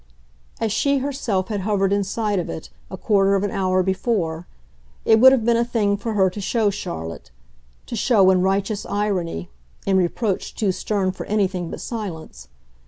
As 0.59 0.71
she 0.71 0.97
herself 0.97 1.49
had 1.49 1.59
hovered 1.59 1.93
in 1.93 2.03
sight 2.03 2.39
of 2.39 2.49
it 2.49 2.71
a 2.89 2.97
quarter 2.97 3.35
of 3.35 3.43
an 3.43 3.51
hour 3.51 3.83
before, 3.83 4.47
it 5.05 5.19
would 5.19 5.31
have 5.31 5.45
been 5.45 5.55
a 5.57 5.63
thing 5.63 5.95
for 5.95 6.13
her 6.13 6.27
to 6.31 6.41
show 6.41 6.71
Charlotte 6.71 7.29
to 7.85 7.95
show 7.95 8.31
in 8.31 8.41
righteous 8.41 8.83
irony, 8.87 9.51
in 9.85 9.97
reproach 9.97 10.55
too 10.55 10.71
stern 10.71 11.11
for 11.11 11.27
anything 11.27 11.69
but 11.69 11.81
silence. 11.81 12.47